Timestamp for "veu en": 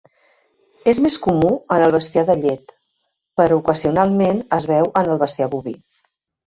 4.75-5.17